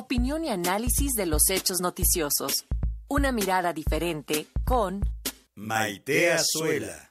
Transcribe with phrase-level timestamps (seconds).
[0.00, 2.68] Opinión y análisis de los hechos noticiosos.
[3.08, 5.00] Una mirada diferente con
[5.56, 7.10] Maite Azuela.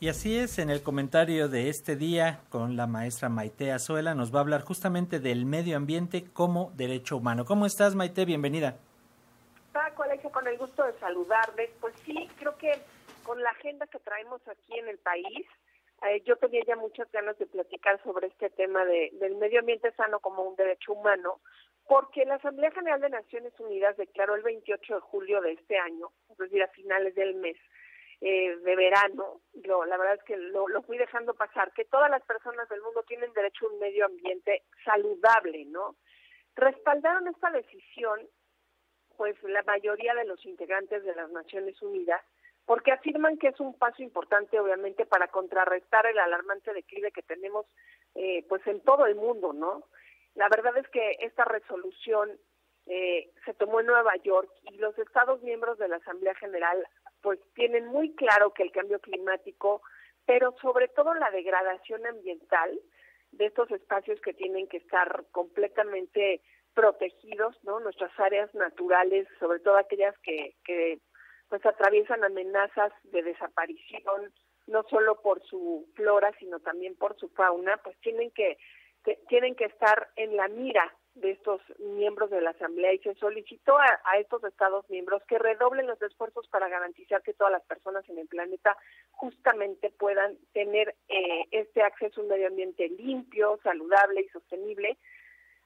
[0.00, 4.34] Y así es, en el comentario de este día con la maestra Maite Azuela nos
[4.34, 7.44] va a hablar justamente del medio ambiente como derecho humano.
[7.44, 8.24] ¿Cómo estás, Maite?
[8.24, 8.76] Bienvenida.
[9.72, 11.70] Paco, Alexia, con el gusto de saludarles.
[11.80, 12.72] Pues sí, creo que
[13.22, 15.46] con la agenda que traemos aquí en el país,
[16.02, 19.90] eh, yo tenía ya muchas ganas de platicar sobre este tema de, del medio ambiente
[19.92, 21.40] sano como un derecho humano,
[21.86, 26.10] porque la Asamblea General de Naciones Unidas declaró el 28 de julio de este año,
[26.30, 27.56] es decir, a finales del mes
[28.20, 32.10] eh, de verano, lo, la verdad es que lo, lo fui dejando pasar, que todas
[32.10, 35.96] las personas del mundo tienen derecho a un medio ambiente saludable, ¿no?
[36.56, 38.28] Respaldaron esta decisión,
[39.16, 42.22] pues la mayoría de los integrantes de las Naciones Unidas,
[42.68, 47.64] porque afirman que es un paso importante, obviamente, para contrarrestar el alarmante declive que tenemos,
[48.14, 49.84] eh, pues, en todo el mundo, ¿no?
[50.34, 52.38] La verdad es que esta resolución
[52.84, 56.86] eh, se tomó en Nueva York y los Estados miembros de la Asamblea General,
[57.22, 59.80] pues, tienen muy claro que el cambio climático,
[60.26, 62.78] pero sobre todo la degradación ambiental
[63.32, 66.42] de estos espacios que tienen que estar completamente
[66.74, 67.80] protegidos, ¿no?
[67.80, 71.00] Nuestras áreas naturales, sobre todo aquellas que, que
[71.48, 74.32] pues atraviesan amenazas de desaparición,
[74.66, 78.58] no solo por su flora, sino también por su fauna, pues tienen que,
[79.28, 83.76] tienen que estar en la mira de estos miembros de la Asamblea y se solicitó
[83.78, 88.18] a, estos Estados miembros que redoblen los esfuerzos para garantizar que todas las personas en
[88.18, 88.76] el planeta
[89.10, 94.98] justamente puedan tener eh, este acceso a un medio ambiente limpio, saludable y sostenible,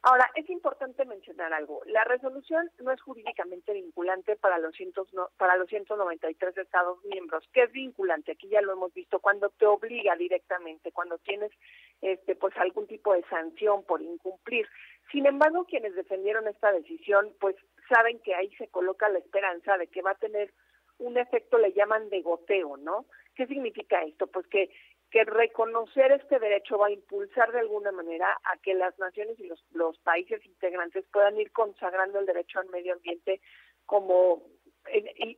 [0.05, 1.81] Ahora, es importante mencionar algo.
[1.87, 7.49] La resolución no es jurídicamente vinculante para los, cientos para los 193 Estados miembros.
[7.53, 8.33] ¿Qué es vinculante?
[8.33, 11.53] Aquí ya lo hemos visto, cuando te obliga directamente, cuando tienes
[12.01, 14.67] este, pues algún tipo de sanción por incumplir.
[15.13, 17.55] Sin embargo, quienes defendieron esta decisión, pues
[17.89, 20.53] saben que ahí se coloca la esperanza de que va a tener
[20.99, 23.07] un efecto, le llaman de goteo, ¿no?
[23.35, 24.27] ¿Qué significa esto?
[24.27, 24.71] Pues que
[25.13, 29.47] que reconocer este derecho va a impulsar de alguna manera a que las naciones y
[29.47, 33.43] los, los países integrantes puedan ir consagrando el derecho al medio ambiente
[33.85, 34.43] como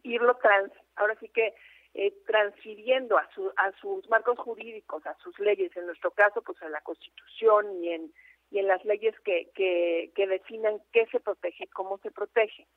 [0.04, 1.54] irlo trans, ahora sí que
[1.92, 6.56] eh, transfiriendo a, su, a sus marcos jurídicos, a sus leyes, en nuestro caso, pues
[6.62, 8.12] en la Constitución y en,
[8.50, 12.68] y en las leyes que, que, que definan qué se protege y cómo se protege.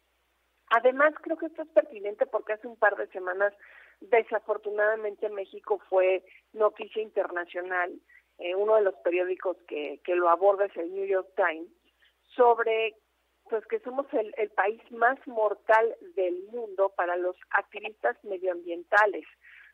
[0.70, 3.54] Además, creo que esto es pertinente porque hace un par de semanas
[4.00, 6.24] Desafortunadamente México fue
[6.54, 7.92] noticia internacional,
[8.38, 11.72] eh, uno de los periódicos que, que lo aborda es el New York Times,
[12.36, 12.96] sobre
[13.50, 19.26] pues que somos el, el país más mortal del mundo para los activistas medioambientales,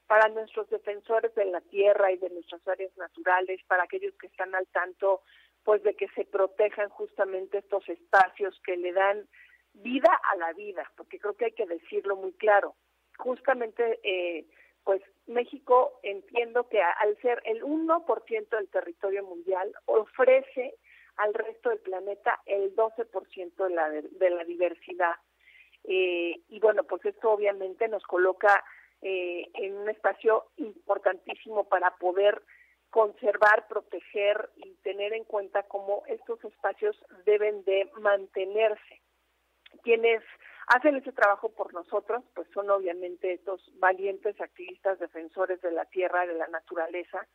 [0.08, 4.54] para nuestros defensores de la tierra y de nuestras áreas naturales, para aquellos que están
[4.56, 5.22] al tanto
[5.64, 9.28] pues de que se protejan justamente estos espacios que le dan
[9.74, 12.76] vida a la vida, porque creo que hay que decirlo muy claro
[13.18, 14.46] justamente, eh,
[14.84, 20.76] pues México entiendo que al ser el 1% del territorio mundial ofrece
[21.16, 25.16] al resto del planeta el 12% de la, de la diversidad.
[25.86, 28.64] Eh, y bueno, pues esto obviamente nos coloca
[29.02, 32.42] eh, en un espacio importantísimo para poder
[32.90, 39.03] conservar, proteger y tener en cuenta cómo estos espacios deben de mantenerse.
[39.84, 40.24] Quienes
[40.68, 46.26] hacen ese trabajo por nosotros, pues son obviamente estos valientes activistas defensores de la tierra,
[46.26, 47.28] de la naturaleza,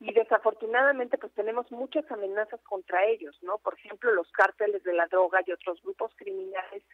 [0.00, 3.58] y desafortunadamente pues tenemos muchas amenazas contra ellos, ¿no?
[3.58, 6.84] Por ejemplo, los cárteles de la droga y otros grupos criminales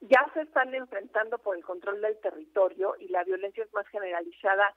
[0.00, 4.76] ya se están enfrentando por el control del territorio y la violencia es más generalizada.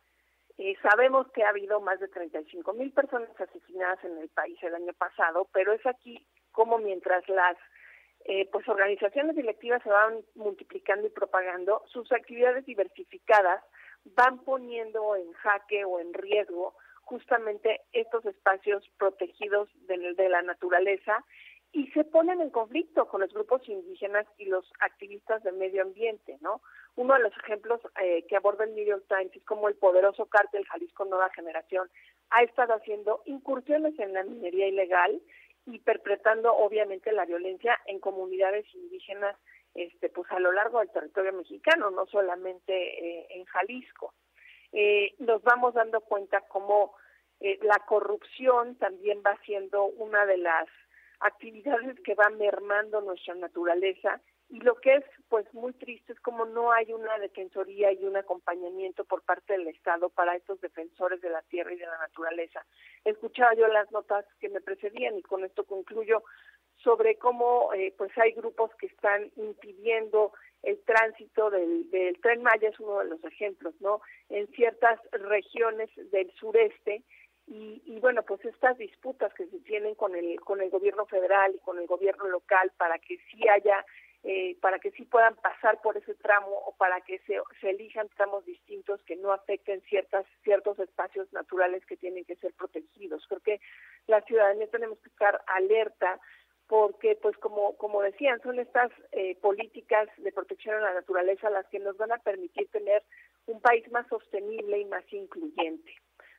[0.57, 4.73] Eh, sabemos que ha habido más de 35 mil personas asesinadas en el país el
[4.73, 7.57] año pasado, pero es aquí como mientras las
[8.25, 13.63] eh, pues organizaciones directivas se van multiplicando y propagando, sus actividades diversificadas
[14.15, 21.23] van poniendo en jaque o en riesgo justamente estos espacios protegidos de, de la naturaleza
[21.73, 26.37] y se ponen en conflicto con los grupos indígenas y los activistas del medio ambiente,
[26.41, 26.61] ¿no?
[26.95, 30.25] Uno de los ejemplos eh, que aborda el New York Times es como el poderoso
[30.25, 31.89] cártel Jalisco Nueva Generación
[32.29, 35.21] ha estado haciendo incursiones en la minería ilegal
[35.65, 39.35] y perpetrando obviamente la violencia en comunidades indígenas
[39.73, 44.13] este pues a lo largo del territorio mexicano, no solamente eh, en Jalisco.
[44.73, 46.93] Eh, nos vamos dando cuenta cómo
[47.39, 50.67] eh, la corrupción también va siendo una de las
[51.19, 54.21] actividades que va mermando nuestra naturaleza
[54.51, 58.17] y lo que es pues muy triste es como no hay una defensoría y un
[58.17, 62.65] acompañamiento por parte del Estado para estos defensores de la tierra y de la naturaleza.
[63.05, 66.23] Escuchaba yo las notas que me precedían y con esto concluyo
[66.83, 70.33] sobre cómo eh, pues hay grupos que están impidiendo
[70.63, 74.01] el tránsito del, del tren Maya es uno de los ejemplos, ¿no?
[74.29, 77.03] En ciertas regiones del sureste
[77.47, 81.53] y, y, bueno pues estas disputas que se tienen con el con el gobierno federal
[81.55, 83.83] y con el gobierno local para que sí haya
[84.23, 88.07] eh, para que sí puedan pasar por ese tramo o para que se, se elijan
[88.09, 93.25] tramos distintos que no afecten ciertas ciertos espacios naturales que tienen que ser protegidos.
[93.27, 93.59] Creo que
[94.07, 96.19] la ciudadanía tenemos que estar alerta
[96.67, 101.67] porque pues como como decían son estas eh, políticas de protección a la naturaleza las
[101.67, 103.03] que nos van a permitir tener
[103.47, 105.91] un país más sostenible y más incluyente.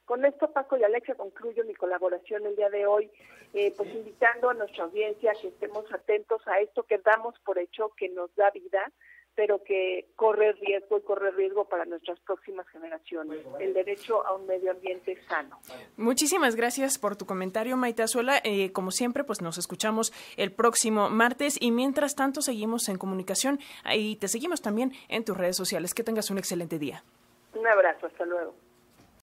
[0.04, 3.10] Con esto, Paco y Alexia, concluyo mi colaboración el día de hoy,
[3.54, 7.90] eh, pues invitando a nuestra audiencia que estemos atentos a esto que damos por hecho
[7.96, 8.90] que nos da vida,
[9.34, 14.46] pero que corre riesgo y corre riesgo para nuestras próximas generaciones, el derecho a un
[14.46, 15.58] medio ambiente sano.
[15.96, 18.40] Muchísimas gracias por tu comentario, Maite Azuela.
[18.44, 23.58] Eh, como siempre, pues nos escuchamos el próximo martes y mientras tanto seguimos en comunicación
[23.94, 25.94] y te seguimos también en tus redes sociales.
[25.94, 27.02] Que tengas un excelente día.
[27.54, 28.54] Un abrazo, hasta luego.